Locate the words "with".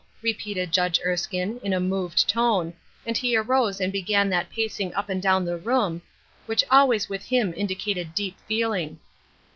7.07-7.23